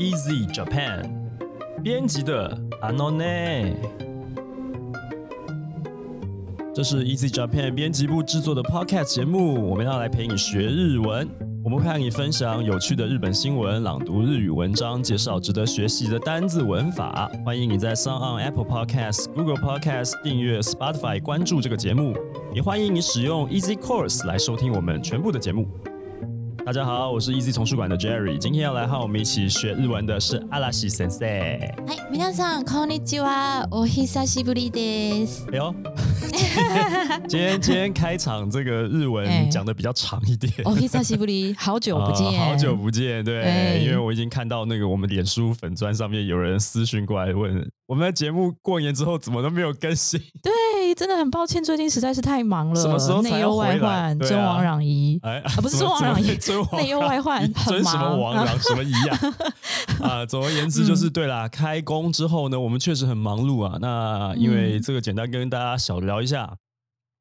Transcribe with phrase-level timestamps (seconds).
[0.00, 1.04] Easy Japan
[1.82, 3.74] 编辑的 Anone，
[6.74, 11.28] 这是 Easy Japan 编辑部制作的 Podcast 节目，我们要来陪你学日文。
[11.62, 17.30] 我们会和你分享有趣的日本新闻，朗读日语文章，介绍值得学习的单字文法。
[17.44, 22.14] 欢迎你在 s o n on Apple Podcast、Google Podcast 订阅 Spotify 关注这个节目，
[22.54, 25.68] 也欢迎你使用 Easy Course 来收听我们全部的节目。
[26.69, 31.27] 大家好，我是 Easy 丛书馆的 Jerry，今天要来和我们一起学日文的是阿拉西先生。
[31.27, 33.67] はい、皆さんこんにちは。
[33.69, 35.45] お久しぶりです。
[35.51, 35.73] 哎呦，
[37.27, 40.51] 今天今天开场这个日哎文 讲的比较长一点。
[40.65, 50.19] お久しぶり，好久不见， 啊好久不见，对，哎因为我已经看到那个我们脸书粉砖上面有人私讯过来问，我们的节目过年之后怎么都没有更新？
[50.41, 55.18] 对， 真的很抱歉，最近实在是太忙了，什么时候才内忧外患，尊王攘夷。
[55.22, 59.18] 哎，啊不是尊王攘夷 尊王内忧外患 你尊什么王攘什么夷啊？
[60.08, 61.48] 啊，总而言之就是对啦。
[61.48, 63.78] 开工之后呢，我们确实很忙碌啊。
[63.80, 66.56] 那因为嗯这个，简单跟大家小聊一下，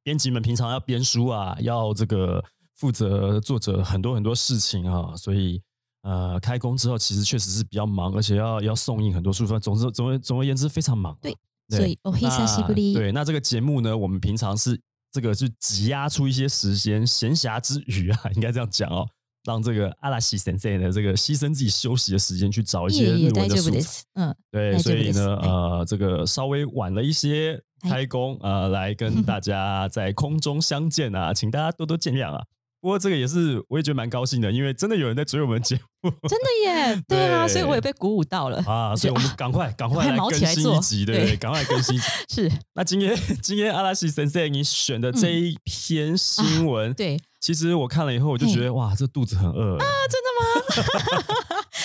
[0.03, 2.43] 编辑们平常要编书啊，要这个
[2.75, 5.61] 负责作者很多很多事情啊，所以
[6.03, 11.35] 呃，开工之后其实确实是比较忙，而且要要送印很多书，总之总而总而言之非常忙对
[11.68, 12.92] 所以お久しぶり。
[12.92, 14.78] 那对，那这个节目呢，我们平常是
[15.10, 19.06] 这个是挤压出一些时间，闲暇之余啊，应该这样讲哦，
[19.44, 23.70] 让这个阿拉西先生呢，这个牺牲自己休息的时间去找一些也也日文的素材。
[23.70, 24.02] 大丈夫です。
[24.14, 32.44] 嗯，对，大丈夫所以呢，です呃，这个稍微晚了一些哎开工，呃，来跟大家在空中相见啊，请大家多多见谅啊。
[32.81, 38.57] 不过这个也是，我也觉得蛮高兴的，因为真的有人在追我们节目真的耶， 对啊，对所以我也被鼓舞到了。
[38.65, 41.29] 啊，所以我们赶快赶快快 来更新一集，对不对？
[41.31, 42.05] 对赶快更新一集。
[42.33, 51.25] 是，那今天今天阿拉西先生你选的这一篇新闻，嗯对，其实我看了以后，我就觉得哇，这肚子很饿啊，真的吗，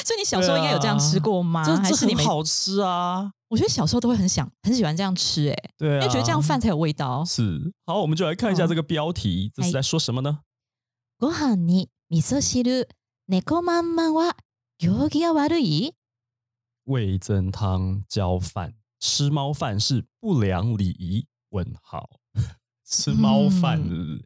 [0.04, 1.64] 所以你小时候应该有这样吃过吗？
[1.84, 7.24] 这是你好吃啊，我觉得小时候都会很想很喜欢这样吃，哎，对啊，因为觉得这样饭才有味道。
[7.24, 10.38] 是好，我们就来看一下这个标题，这是在说什么呢？
[11.19, 12.87] ご飯に味噌汁、
[13.27, 14.35] 猫まんまんは
[14.77, 15.93] 行儀が悪い？
[16.85, 21.27] 味增汤浇饭，吃猫饭是不良礼仪？
[21.49, 22.09] 问号，
[22.85, 24.25] 吃猫饭是不是？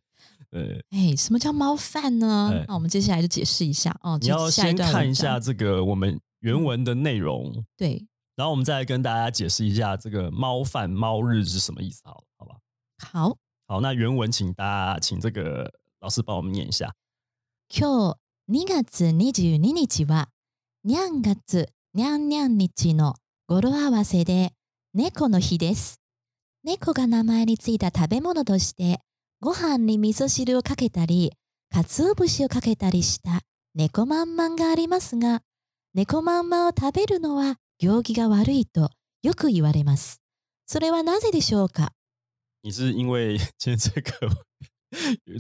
[0.52, 2.66] 呃，哎，什么叫猫饭呢哎？
[2.68, 4.20] 那我们接下来就解释一下哦。
[4.22, 12.58] 你要下一先看一段文章下这个我们原文的内容，对，然后我们再来跟大家解释一下这个猫饭猫日是什么意思，好了，好吧？
[13.00, 16.95] 好，好，那原文请大家请这个 老师帮我们念一下。
[17.69, 18.15] 今
[18.49, 20.29] 日2月22日は、
[20.85, 23.15] にゃん月にゃんにゃん日の
[23.47, 24.53] 語呂合わせで
[24.95, 26.01] 猫の日です。
[26.65, 29.01] 猫が名前についた食べ物として、
[29.41, 31.33] ご飯に味噌汁をかけたり、
[31.71, 33.43] 鰹節をかけたりした
[33.75, 35.43] 猫まんまんがありますが、
[35.95, 38.91] 猫まんまを食べるのは行儀が悪いと
[39.23, 40.21] よく言われます。
[40.67, 41.91] それはなぜでしょうか？
[42.63, 44.11] 你是因为 今天这个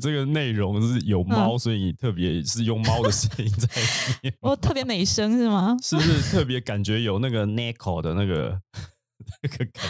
[0.00, 3.88] 这个内容是有猫，所以你特别是用猫的声音 在里
[4.22, 5.76] 面，我特别美声是吗？
[5.82, 8.60] 是不是特别感觉有那个 Neko 的那个
[9.42, 9.82] 那个感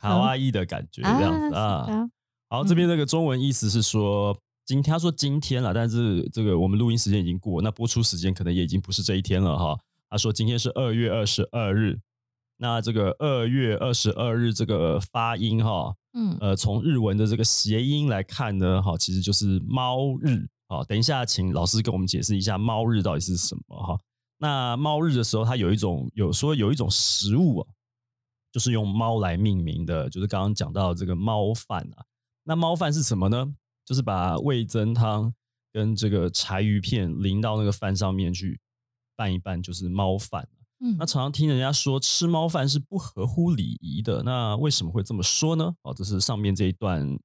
[0.00, 1.62] 卡哇伊的感觉这样子啊？
[1.62, 2.10] 啊，
[2.48, 4.36] 好，嗯这边那个中文意思是说，
[4.66, 9.78] 今他说今天了，但是这个我们录音时间已经过，那播出时间可能也已经不是这一天了哈。
[10.10, 11.98] 他说今天是二月二十二日，
[12.56, 20.48] 那这个二月二十二日这个发音哈，嗯，呃，从日文的这个谐音来看呢，哈，其实就是猫日。
[20.66, 23.96] 好，等一下，请老师跟我们解释一下猫日到底是什么哈。
[24.36, 27.68] 那猫日的时候，它有一种有说有一种食物啊，
[28.50, 32.04] 就是用猫来命名的，就是刚刚讲到这个猫饭啊。
[32.42, 33.54] 那猫饭是什么呢？
[33.84, 35.32] 就是把味增汤
[35.72, 38.60] 跟这个柴鱼片淋到那个饭上面去
[39.16, 40.48] 拌一拌，就是猫饭。
[40.80, 45.74] 嗯那常常听人家说吃猫饭是不合乎礼仪的，那为什么会这么说呢？
[45.82, 47.18] 哦，这是上面这一段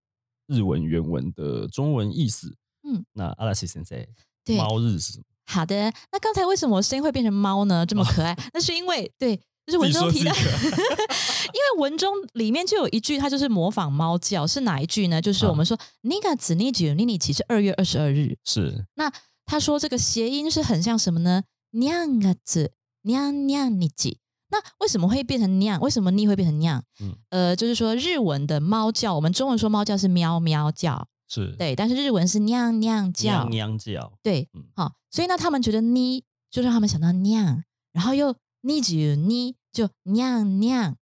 [0.47, 2.55] 日文原文的中文意思。
[2.85, 3.97] 嗯，那阿拉西先生，
[4.43, 5.25] 对猫日是什么？
[5.45, 5.75] 好的，
[6.11, 7.85] 那刚才为什么我声音会变成猫呢？
[7.85, 15.21] 这么可爱，那是因为对，就是文中提到， 因为文中里面就有一句，它就是模仿猫叫，是哪一句呢？
[15.21, 19.11] 就是我们说“尼嘎子尼九尼尼奇”是二月二十二日，是那
[19.45, 21.43] 他说这个谐音是很像什么呢？
[21.71, 22.73] 酿嘎子
[23.03, 24.19] 酿酿你几。
[24.49, 25.79] 那为什么会变成酿？
[25.81, 26.83] 为什么你会变成酿？
[27.01, 37.63] 嗯呃，就是说日文的猫叫，我们中文说猫叫是喵喵叫，是，对，但是日文是酿酿叫娘，娘叫，对，嗯好、所以呢，他们觉得呢，就让他们想到酿，
[37.93, 40.95] 然后又呢就呢就酿酿，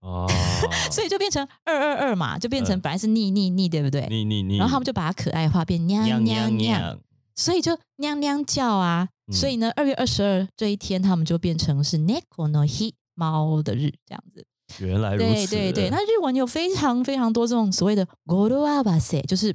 [0.00, 0.26] 哦，
[0.92, 4.00] 所以就变成二二二嘛，就变成嗯本来是腻腻腻，对不对？
[4.58, 6.22] 然后他们就把它可爱化，变娘。
[6.22, 6.98] 娘，
[7.34, 9.08] 所以就娘娘叫啊。
[9.28, 14.46] 嗯所以呢，二月二十二这一天，他们就变成是 neko no hi 猫的日这样子。
[14.78, 15.54] 原来如对此。
[15.54, 19.54] 对对，那日文有非常非常多这种所谓的 Goroabase，就是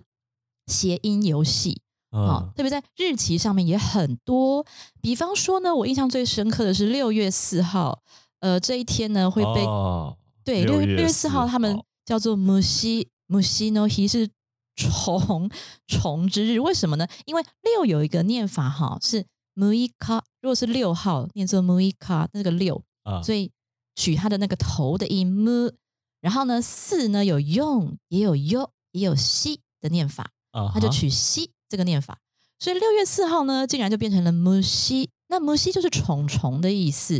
[0.68, 1.82] 谐音游戏。
[2.12, 4.64] 啊、嗯特别在日期上面也很多。
[5.02, 8.04] 比方说呢，我印象最深刻的是六月四号，
[8.40, 14.30] 呃，这一天呢会被、哦对六6六月四号他们叫做母西母西 no hi 是
[14.76, 15.50] 虫
[15.88, 17.08] 虫之日，为什么呢？
[17.26, 19.26] 因为六有一个念法哈是
[19.56, 23.52] mu i ka，如果是六号念作 mu i ka 那个六，啊，所以
[23.96, 25.74] 取它的那个头的音 mu，
[26.22, 30.32] 然后呢四呢有用也有 yo 也有西的念法。
[30.54, 32.20] 啊他就哈取西这个念法，
[32.60, 35.10] 所以六月四号呢，竟然就变成了母西。
[35.30, 37.20] 那母西就是虫虫的意思，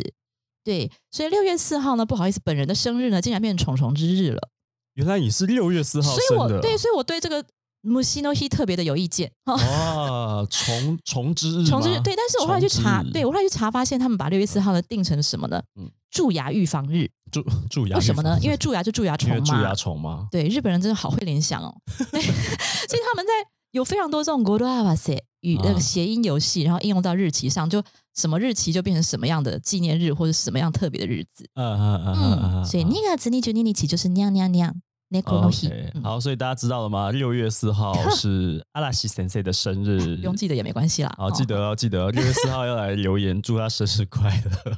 [0.64, 4.50] 对，所以六月四号呢，不好意思，本人的生日呢，竟然变成虫虫之日了。
[4.94, 7.44] 原来你是六月四号所以生的，我对，所以我对这个
[7.84, 9.32] 母西 no hi 特别的有意见。
[9.46, 15.62] 哦哇，虫虫之日吗，虫之日对，但是我后来去查，对我后来去查，发现他们把六月四号呢定成什么呢？
[15.80, 17.10] 嗯蛀牙预防日。
[17.32, 19.74] 蛀蛀牙为什么呢因为蛀牙就蛀牙因虫嘛蛀牙。
[19.76, 20.28] 虫吗？
[20.32, 21.76] 对，日本人真的好会联想哦。
[21.98, 23.32] 所以他们在
[23.72, 27.84] 有非常多这种 o a w a s e 与那啊个谐音游戏，然后应用到日期上，就
[28.16, 31.50] 什么日期就变成什么样的纪念日或者什么样特别的日子。
[31.56, 34.74] 嗯嗯嗯嗯，所以2月22日就是娘娘娘
[35.14, 35.68] neko no hi。
[35.68, 37.12] OK，嗯好，所以大家知道了吗？
[37.12, 41.14] 六月四号 是阿拉西先生的生日，不用记得也没关系啦。
[41.18, 44.78] 好，哦记得哦，记得哦六月四号要来留言，祝他生日快乐。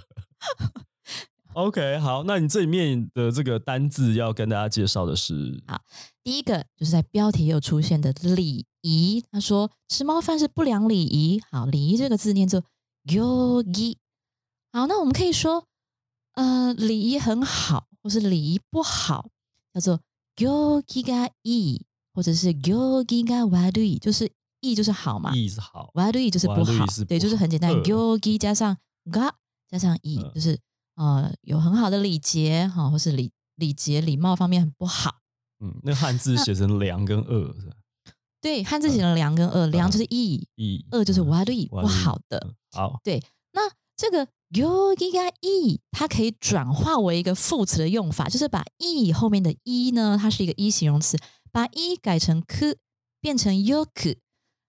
[1.56, 5.80] OK，好，那你这里面的这个单字要跟大家介绍的是，好
[6.22, 11.42] 第一个就是在标题也有出现的礼仪，他说吃猫饭是不良礼仪。
[11.50, 12.62] 好，礼仪这个字念作
[13.06, 13.96] yogi。
[14.74, 15.64] 好，那我们可以说，
[16.34, 19.30] 呃，礼仪很好，或是礼仪不好，
[19.74, 20.02] 叫做
[20.38, 25.34] yogi ga e，或者是 yogi ga wadui，就是 e 就是好嘛。
[25.36, 26.86] 意是好，，wadui 就是不好。
[27.08, 28.78] 对，就是很简单好，yogi 加上
[29.12, 29.32] ga
[29.70, 30.32] 加上嗯。
[30.34, 30.60] 就是
[30.96, 35.16] 呃有很好的礼节哈，或是礼礼节礼貌方面很不好。
[35.60, 37.76] 嗯，那汉字写成良跟恶是吧？
[38.42, 42.54] 对，汉字写成良跟恶，良就是 e，e，，恶就是嗯 wadui 不好的。。
[42.72, 43.24] 好，对，
[43.54, 43.62] 那
[43.96, 51.18] 这个 yogi ga i，它可以转化为一个副词的用法，就是把 e 后面的一呢，它是一个一形容词，
[51.52, 52.78] 把一改成 k
[53.20, 54.18] 变成 yoku。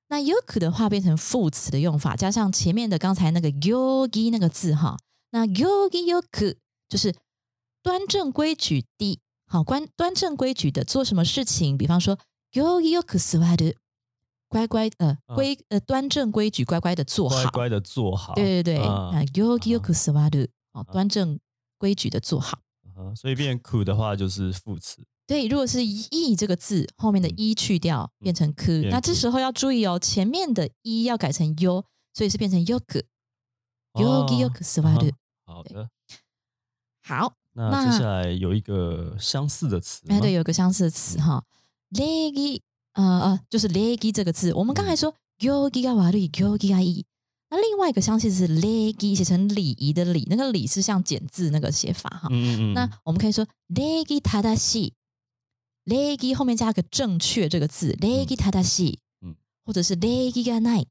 [0.09, 4.97] 那 yoku 的话变成副词的用法，加上前面的刚才那个 yogi 那个字哈，
[5.31, 6.55] 那 yogi yoku
[6.89, 7.15] 就是
[7.83, 12.19] 端正规矩的，好，端端正规矩的做什么事情，比方说
[12.53, 13.75] yogi yoku s w a r
[14.57, 17.43] 乖乖呃啊规呃端正规矩，乖乖的做好。
[17.43, 18.35] 乖乖的做好。
[18.35, 21.39] 对对对，啊啊，yogi yoku s w a r 哦，端正
[21.77, 22.59] 规矩的做好。
[22.95, 25.05] 啊所以变苦的话就是副词。
[25.27, 33.03] 对，如果是“义”这个字后面的“一”去掉，变成 “k”，变那这 ku 时候要注意哦，前面的“一”要改成 “yo”，所以是变成 “yoku”。
[33.95, 34.49] yogi 哦。
[34.49, 35.13] yoku s w a r
[35.45, 35.91] 好的，
[37.03, 41.45] 好，那那接下来有一个相似的词吗，哎，对，有个相似的词哈
[41.91, 42.61] ，legi，
[42.97, 47.05] 呃呃，就是 legi 这个字，我们刚才嗯说 yogi ga waru yogi ga i，
[47.51, 52.29] 那另外一个相信是 legi，写成礼仪的礼，那个礼是像简字那个写法哈。
[52.31, 54.93] 嗯嗯嗯，那我们可以说 legi tadashi。
[55.85, 60.85] legi 后面加个正确这个字，legi tadashi，嗯或者是 legi ga nai。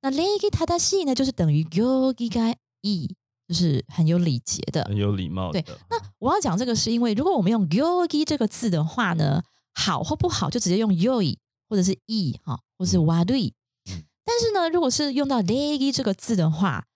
[0.00, 3.14] 那 legi tadashi 呢，就是等于 yogi ga i，
[3.46, 4.82] 就是很有礼节的。
[4.84, 5.62] 很有礼貌的。
[5.62, 9.42] 对那我要讲这个是因为，如果我们用 yogi 这个字的话呢，
[9.74, 11.36] 好或不好就直接用 yoi
[11.68, 13.52] 或者是 e 哈，或是嗯 wadui。
[13.90, 16.86] 嗯但是呢，如果是用到 legi 这个字的话，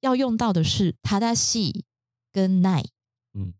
[0.00, 1.82] 要用到的是 tadashi
[2.32, 2.84] 跟 nai。
[3.34, 3.52] 嗯，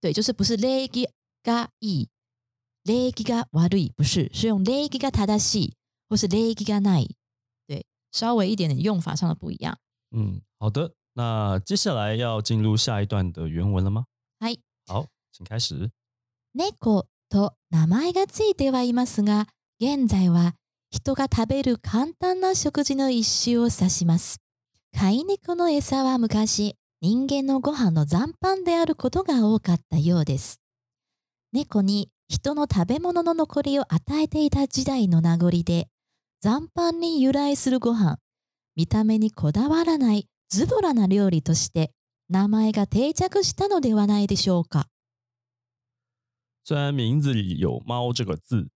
[0.00, 1.08] 对，就是不是 legi
[1.44, 5.72] ga e，legi ga wadui 不是，是用 legi ga tadashi
[6.08, 7.10] 或是 legi ga nai，
[7.66, 9.78] 对，稍微一点点用法上的不一样。
[10.10, 10.94] 嗯，好的。
[11.12, 14.06] 那接下来要进入下一段的原文了吗？
[14.40, 14.56] 嗨。
[14.86, 15.90] 好，请开始。
[16.52, 16.64] 猫
[17.32, 19.46] と名前がついてはいますが、
[19.80, 20.54] 現在は
[20.90, 24.38] 人が食べる簡単な食事の一種を指します。
[24.94, 30.60] 飼い猫の餌は昔、人間のご飯の残飯であることが多かったようです。
[31.54, 35.88] 猫に人の食べ物の残りを与えていた時代の名残で、
[36.42, 38.18] 残飯に由来するご飯、
[38.76, 41.92] 見た目にこだわらないズボラな料理として、
[42.28, 44.86] 名前が定着したのではないでしょうか。
[46.64, 48.68] 虽然名字里有“猫”这个字，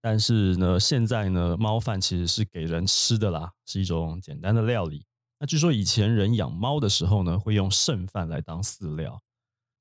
[0.00, 5.04] 但是呢，现在呢，猫饭其实是给人吃的啦，是一种简单的料理。
[5.38, 9.22] 那据说以前人养猫的时候呢，会用剩饭来当饲料，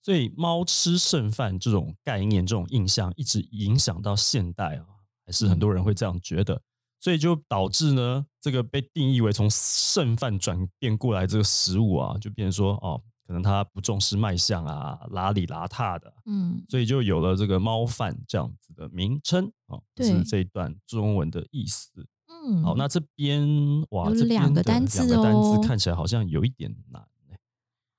[0.02, 4.86] 所以猫吃剩饭这种概念、这种印象一直影响到现代啊，
[5.26, 6.62] 还是很多人会这样觉得。
[7.02, 21.92] 所以就导致呢，这个被定义为从剩饭转变过来这个食物啊，就变成说哦，可能他不重视卖相啊，邋里邋遢的，嗯，所以就有了这个猫饭这样子的名称哦，这对是这一段中文的意思。
[22.28, 23.48] 嗯，好，那这边
[23.92, 27.04] 哇，有这两个单字两个单哦字看起来好像有一点难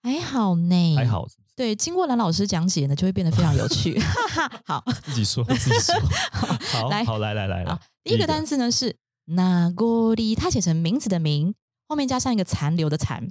[0.03, 1.07] 欸，还好呢，还。
[1.07, 3.97] 好是不是对，经过蓝老师讲解呢，就会变得非常有趣。
[4.03, 5.95] 哈哈，好，自己说自己说，
[6.73, 8.97] 好来好来来来来好，第一个单字呢是
[9.27, 11.55] 那锅里，它写成名字的名，
[11.87, 13.31] 后面加上一个残留的残，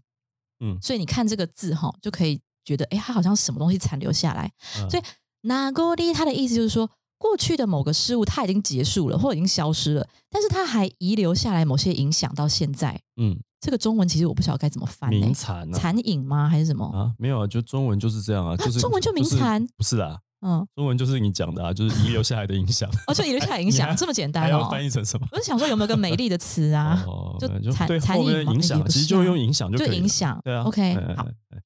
[0.60, 4.52] 嗯所以你看这个字哈，就可以觉得，哎，它好像什么东西残留下来。
[4.78, 5.04] 嗯所以
[5.42, 13.00] 那锅里它的意思就是说，过去的某个事物它已经结束了，或者已经消失了，但是它还遗留下来某些影响到现在。
[13.16, 16.50] 嗯，这个中文其实我不晓得该怎么翻、欸，名残啊残影吗？
[16.50, 16.86] 还是什么？
[16.88, 24.61] 啊，没有啊，就中文就是这样啊，就是中文就名是残不是啊，嗯，中文就是你讲的啊， 就是遗留下来的影响，哦，就遗留下来影你响，还 这么简还单哦。
[24.61, 25.27] 要翻译成什么？
[25.33, 27.03] 我就想说有没有个美丽的词啊？
[27.07, 31.63] 哦，就就对残残后面影嘛的影响，也不是啊其实就用影响就就可以了影响对啊 OK，哎好，哎哎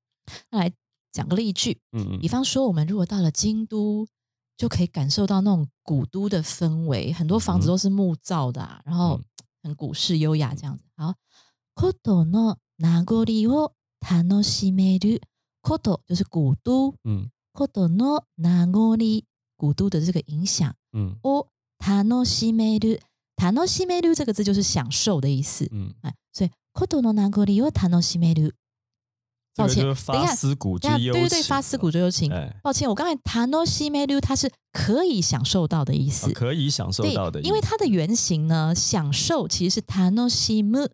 [0.50, 0.72] 那来
[1.10, 4.06] 讲个例句，嗯嗯比方说我们如果到了京都，
[4.56, 9.24] 就可以感受到那种古都的氛围，很多房子嗯都是木造的、啊，然后嗯
[9.64, 10.84] 很古式优雅这样子。
[10.96, 11.14] 好，
[11.74, 15.20] ことの名残を楽しめる。
[15.60, 19.24] こと就是古都，嗯 ことの名残，
[19.56, 20.74] 古都的这个影响。
[20.92, 23.00] 嗯を楽しめる，
[23.36, 25.68] 楽しめる这个字就是享受的意思。
[25.70, 28.54] 嗯，哎，所以ことの名残を楽しめる。
[29.54, 32.32] 抱歉，这个就是等一下发思古之等一下幽对对对，情发思古之幽情。
[32.32, 36.30] 哎，抱歉，我刚才楽しめる它是可以享受到的意思。
[36.30, 40.88] 啊可以享受对到的意思，因为它的原型呢，享受其实是楽しむ，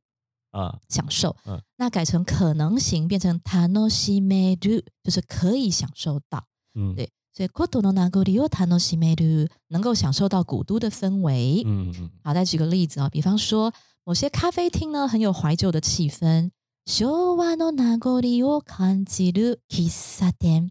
[0.51, 1.37] 啊，享受。
[1.47, 6.45] 嗯那改成可能型，变成楽しめる，就是可以享受到。
[6.75, 11.63] 嗯对所以ことの名残を楽しめる，能够享受到古都的氛围。
[11.67, 13.73] 嗯嗯好，再举个例子啊，比方说
[14.05, 16.51] 某些咖啡厅呢，很有怀旧的气氛。
[16.87, 20.71] 昭和の名残を感じる喫茶店，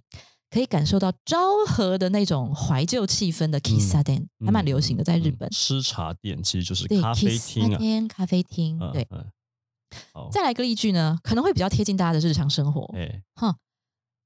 [0.50, 5.52] 可以感受到昭和的那种怀旧气氛的喫茶店，还蛮流行的，在日本嗯。
[5.52, 9.06] 吃茶店其实就是对，咖啡喫茶厅啊，店、咖啡厅，对。
[9.92, 12.84] 嗯嗯，好，再来一个例句呢，可能会比较贴近大家的日常生活。
[12.96, 13.58] 哎，哈，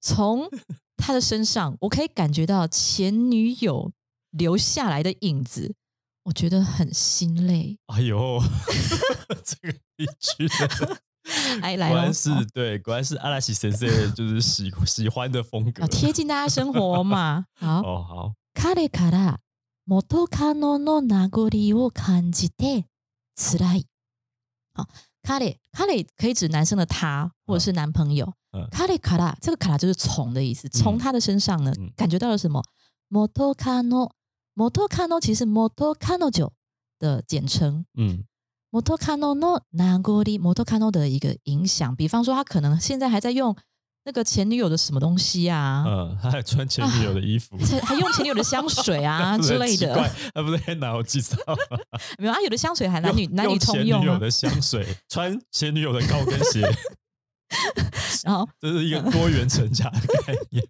[0.02, 0.50] 从
[0.96, 3.92] 他的身上，我可以感觉到前女友
[4.32, 5.76] 留下来的影子，
[6.24, 7.78] 我觉得很心累。
[7.88, 8.42] 哎呦，
[9.44, 11.02] 这个一句真的。
[11.62, 15.88] 哎，来喽果然，是对，果然是阿拉西先生就是喜喜欢的风格要。
[15.88, 17.46] 贴近大家生活嘛。
[17.60, 19.40] 好，哦，好，彼から
[19.86, 22.86] 元カノの名残を感じて
[23.36, 23.86] 辛い。
[24.74, 24.88] 好，
[25.22, 28.34] 彼彼可以指男生的他或者是男朋友。
[28.54, 32.64] 嗯彼から这个から就是从的意思，从他的身上呢、嗯感觉到了什么？
[33.10, 34.10] 元カノ
[34.56, 36.50] 元カノ其实是元彼女
[36.98, 37.86] 的简称。
[37.94, 38.24] 嗯
[38.72, 43.56] 元カノの名残元カノ的一个影响，比方说他可能现在还在用
[44.05, 49.95] 那个前女友的什么东西啊，嗯，他还穿前女友的衣服，还还用前女友的香水啊 之类的
[50.35, 51.79] 他不是很脑记骚吗？
[52.19, 54.03] 没有啊，有的香水还男女男女通用啊。
[54.03, 56.61] 前女友的香水，穿前女友的高跟鞋，
[58.25, 60.65] 然后，这是一个多元成家的概念。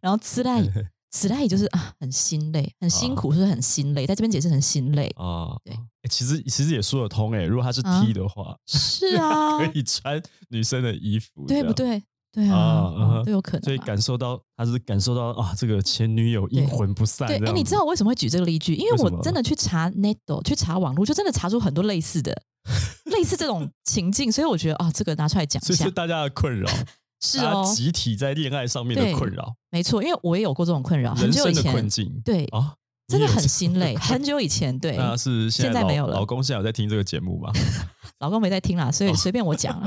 [0.00, 0.62] 然后吃赖
[1.10, 4.06] 吃赖就是啊，很心累，很辛苦，是不是很心累？
[4.06, 11.72] 在这边解释很心累，啊，对欸其实其实也说得通哎，如果他是啊 T 的话，是啊，可以穿女生的衣服，对不？
[11.72, 12.02] 对？
[12.36, 13.62] 对啊，都有可能。
[13.62, 17.26] 所以感受到他是感受到啊，这个前女友阴魂不散。
[17.26, 18.74] 对，哎，你知道我为什么会举这个例句？
[18.74, 22.38] 因为我真的去查 Neto，去查网络，就真的查出很多类似的、
[23.10, 25.90] 类似这种情境，所以我觉得啊，这个拿出来讲一下是。
[25.90, 26.70] 大家的困扰，
[27.24, 32.20] 是哦，集体在恋爱上面的困扰，没错，因为我也有过这种困扰，很久以前，困境。
[32.22, 32.74] 对，啊，
[33.08, 37.50] 真的很心累，很久以前，对，那是现在没有了老公现在有在听这个节目吗？
[38.20, 39.80] 老公没在听啦，所以随便我讲。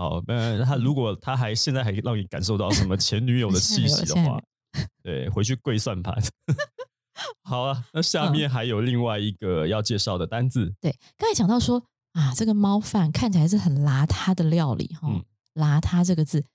[0.00, 4.40] 哦好那他如果他还现在还让你感受到什么前女友的气息的话，
[5.02, 6.14] 对，回去跪算盘。
[7.44, 15.22] 好啊，那下面还有另外一个要介绍的单字，对，刚才讲到说啊，这个猫饭看起来是很邋遢的料理哈、嗯。
[15.54, 16.46] 邋遢这个字，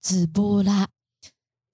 [0.00, 0.88] 直波拉，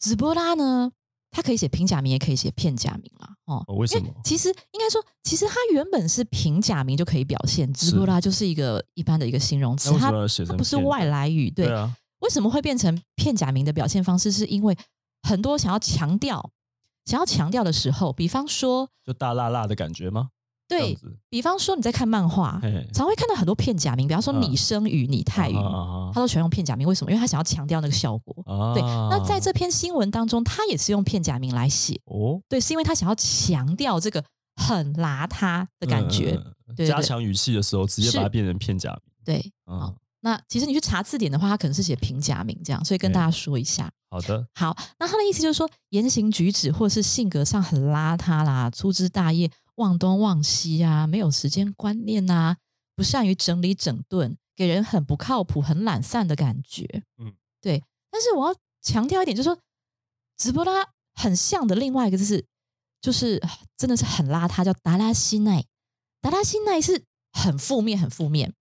[0.01, 0.91] 直波拉呢，
[1.33, 3.29] 它可以写平假名，也可以写片假名啦。
[3.47, 10.13] 哦，哦为什么其实应该说，其实它原本是平假名就可以表现，直波拉就是一个一般的一个形容词它
[10.57, 11.67] 不是外来语，对。
[11.67, 14.31] 对啊，为什么会变成片假名的表现方式？
[14.31, 14.77] 是因为
[15.23, 16.51] 很多想要强调、
[17.07, 20.29] 想要强调的时候，比方说，就大辣辣的感觉吗？
[20.73, 20.99] 这对
[21.29, 26.87] 比方说你在看漫画，嘿常会看到很多片假名，比方说嗯拟声语、拟态语，啊他都喜欢用片假名。
[26.87, 27.11] 为什么？
[27.11, 28.43] 因为他想要强调那个效果。
[28.47, 32.01] 啊对，那在这篇新闻当中，他也是用片假名来写。
[32.07, 34.23] 哦，对，是因为他想要强调这个
[34.57, 36.39] 很邋遢的感觉。
[36.77, 39.01] 加强语气的时候，直接把它变成片假名。
[39.25, 43.91] 对，嗯，那其实你去查字典的话，他可能是写平假名这样，所以跟大家说一下。
[44.11, 52.57] 好的，好，那他的意思就是说，言行举止或是性格上很邋遢啦，粗枝大叶、忘东忘西啊，没有时间观念啊，
[52.95, 57.05] 不善于整理整顿，给人很不靠谱、很懒散的感觉。
[57.19, 57.83] 嗯嗯，对。
[58.11, 59.59] 但是我要强调一点，就是说，
[60.37, 62.47] 直播拉很像的另外一个字是，
[63.01, 63.43] 就是
[63.77, 65.65] 真的是很邋遢，叫达拉西奈。
[66.21, 68.53] 达拉西奈是很负面，很负面。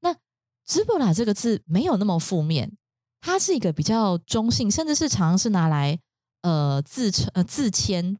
[0.00, 0.16] 那
[0.64, 2.76] 直播拉这个字没有那么负面，
[3.20, 5.98] 它是一个比较中性，甚至是常常是拿来
[6.42, 8.18] 呃自称呃自谦哦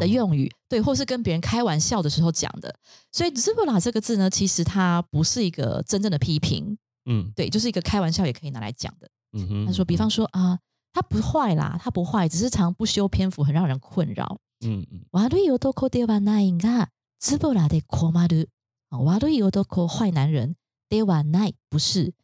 [0.00, 2.74] 的用语，对，或是跟别人开玩笑的时候讲的。
[3.10, 9.08] 所以 z i b l a 这个字呢，其实它不是一个真正的批评，嗯对，就是一个开玩笑也可以拿来讲的。
[9.32, 10.58] 嗯哼，他说，比方说啊，
[10.92, 14.38] 他不坏啦，他不坏，只是常不修边幅，很让人困扰。
[14.60, 16.88] 嗯嗯悪い男ではないが、
[17.20, 18.48] ズボラで困る。
[18.90, 20.54] 啊悪い男坏男人
[20.88, 22.14] ではない不是。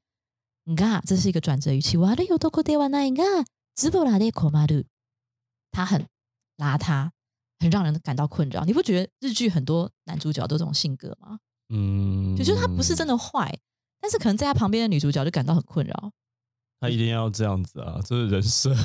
[0.67, 1.97] が这是一个转折语气。
[1.97, 3.25] 悪い男ではないが、
[3.75, 4.87] ズボラで困る。
[5.73, 6.07] 他很
[6.59, 7.11] 邋遢，
[7.60, 8.64] 很让人感到困扰。
[8.66, 11.40] 你不觉得日剧很多男主角都这种性格吗？
[11.70, 13.58] 嗯，就就是他不是真的坏，
[14.00, 16.12] 但是可能在他旁边的女主角就感到很困扰。
[16.80, 18.76] 他一定要这样子啊，这是人设。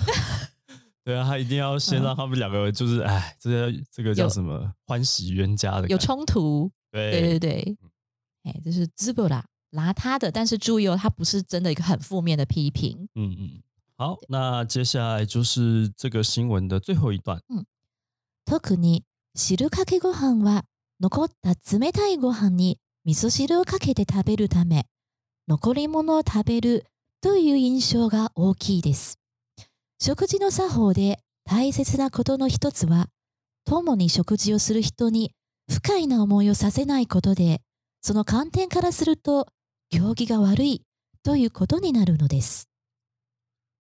[1.05, 7.77] 对啊，他一定要先嗯让他们两个就是，哎，这个这个叫什么欢喜冤家的有冲突，对对对对，
[8.45, 8.83] 哎，这是
[9.17, 13.09] o l a 邋遢的，但是注意哦，他不是真的一个很负面的批评。
[13.15, 13.63] 嗯嗯。
[13.97, 17.41] 好，那接下来就是这个新闻的最后一段。
[18.47, 19.05] 特に
[19.35, 20.65] 汁かけご飯は
[21.01, 24.87] 残った冷たいご飯に味噌汁をかけて食べるため、
[25.49, 26.85] 残り物を食べる
[27.23, 29.19] という印象が大きいです。
[30.01, 33.09] 食事の作法で大切なことの一つは、
[33.65, 35.33] 共に食事をする人に
[35.71, 37.61] 不快な思いをさせないことで、
[38.03, 39.47] その観点からすると
[39.91, 40.83] 行儀が悪い
[41.23, 42.70] ということになるのです。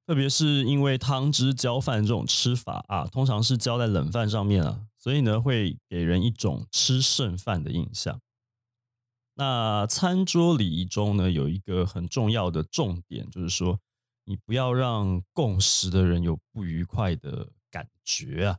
[0.06, 8.20] 特别是因为汤汁浇饭这种吃法啊，通常是浇在冷饭上面啊，所以呢会给人一种吃剩饭的印象。
[9.34, 13.78] 那餐桌礼仪中呢，有一个很重要的重点，就是说
[14.24, 18.58] 你不要让共食的人有不愉快的感觉啊。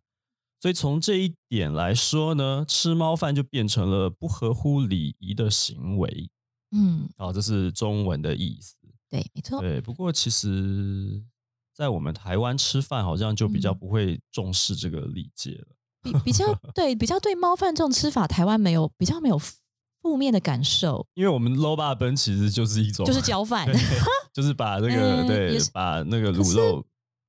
[0.60, 6.30] 所以从这一点来说呢，吃猫饭就变成了不合乎礼仪的行为。
[6.72, 8.78] 嗯，啊，这是中文的意思。
[9.10, 9.60] 对，没错。
[9.60, 11.22] 对，不过其实，
[11.82, 15.65] 在我们台湾吃饭好像就比较嗯不会重视这个礼节了。
[16.04, 19.41] 比比较对比较对猫饭这种吃法，台湾没有比较没有
[20.04, 23.67] 负面的感受，因为我们 low 霸奔其实就是一种，就是浇饭。
[24.32, 26.86] 就是把那个、嗯对，把那个卤肉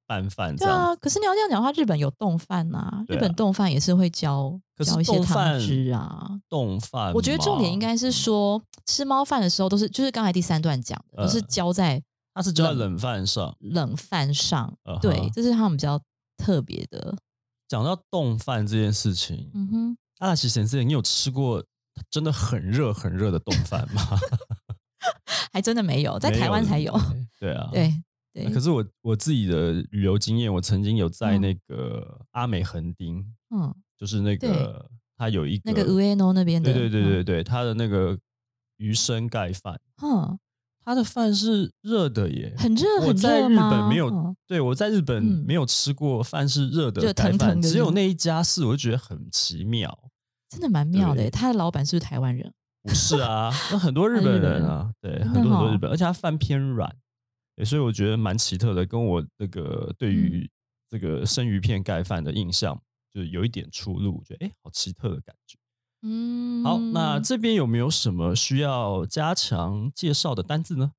[0.07, 6.29] 拌饭这对啊，可是你要这样讲的话，日本有冻饭呐、日本冻饭也是会浇浇一些汤汁啊。
[6.51, 12.03] 冻饭，我觉得重点应该是，说，吃猫饭的时候都是就是刚才第三段讲的，都是呃浇在
[12.35, 13.57] 它是就在冷冷饭上。
[13.61, 14.77] 冷饭上。
[15.01, 16.01] 对，这是他们比较
[16.37, 17.16] 特别的。
[17.68, 21.64] 讲到冻饭这件事情，嗯哼，阿拉奇先生，你有吃过
[22.11, 24.03] 真的很热很热的冻饭吗？
[25.53, 26.92] 还真的没有， 在台湾才有。
[27.40, 38.18] 对对啊，对对，可是我我自己的旅游经验，我曾经有在嗯那个阿美横丁，嗯，就是那个它有一个那个 Ueno 那边的，对对对对对，它的那个
[38.77, 40.38] 鱼生盖饭，嗯，
[40.85, 42.55] 它的饭是热的耶。
[42.59, 43.57] 很热很我在日？
[43.57, 47.01] 本没有嗯对我在日本嗯没有吃过饭是热的
[47.62, 49.97] 只有那一家是，我就觉得很奇妙。
[50.51, 51.31] 真的蛮妙的。
[51.31, 52.53] 他的老板是不是台湾人？
[52.83, 56.92] 不是啊，那很多日 日本本人人啊，对，很多很多日本，而且他饭偏软，
[57.64, 60.51] 所以我觉得蛮奇特的，跟我这个嗯对于
[60.90, 62.77] 这个生鱼片盖饭的印象
[63.11, 65.57] 就有一点出入，我觉得哎，好奇特的感觉。
[66.03, 70.93] 嗯，好，那这边有没有什么需要加强介绍的单字呢？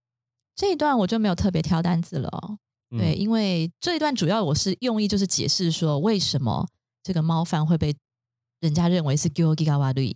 [0.56, 2.58] 这一段我就没有特别挑单字了哦。
[2.92, 6.68] 嗯对，因为这一段主要我是用意就是解释说为什么
[7.02, 7.96] 这个猫饭会被
[8.60, 10.16] 人家认为是 g y o g i g a w a r i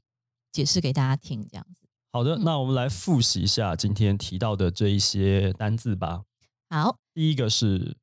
[0.51, 1.87] 解释给大家听，这样子。
[2.11, 6.23] 好的，嗯那我们来复习一下今天提到的这一些单字吧。
[6.69, 7.97] 好第一个是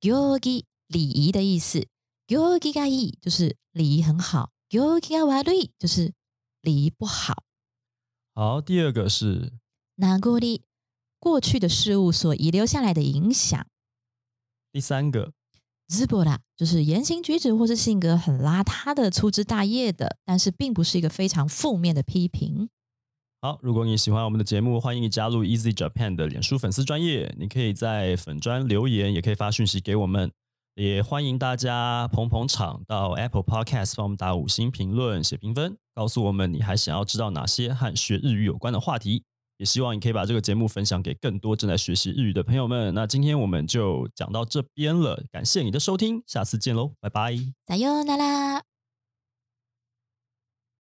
[0.00, 1.86] g y o g i 礼仪的意思
[2.26, 5.14] g y o g i g a i 就是礼仪很好 g y o g i g
[5.16, 6.12] a w a r i 就是
[6.66, 7.44] 礼仪不好。
[8.34, 9.52] 好，第二个是
[9.94, 10.20] 名残
[11.18, 13.66] 过去的事物所遗留下来的影响。
[14.72, 15.32] 第三个
[15.88, 22.68] Zbora 就是言行举止或是性格很邋遢的、粗枝大叶的，但是并不是一个非常负面的批评。
[23.40, 30.32] 好，如果你喜欢我们的节目，欢迎你加入 Easy Japan 的脸书粉丝专业，你可以在粉专留言，也可以发讯息给我们。
[30.75, 39.23] 也欢迎大家捧捧场，到 Apple Podcast 帮我们打五星评论、写评分，告诉我们你还想要知道哪些和学日语有关的话题。
[39.57, 42.91] 也希望你可以把这个节目分享给更多正在学习日语的朋友们。
[42.95, 47.33] 那今天我们就讲到这边了，感谢你的收听，下次见喽，拜拜。
[47.67, 48.61] さようなら。